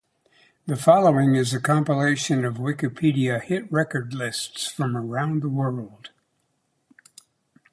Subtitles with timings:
[0.65, 6.09] The following is a compilation of Wikipedia hit record lists from around the world.